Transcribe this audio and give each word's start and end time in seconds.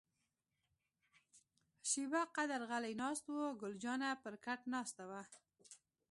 شیبه 1.89 2.21
قدر 2.35 2.61
غلي 2.71 2.93
ناست 3.01 3.25
وو، 3.29 3.47
ګل 3.61 3.73
جانه 3.83 4.09
پر 4.23 4.33
کټ 4.45 4.61
ناسته 4.73 5.03
وه. 5.09 5.21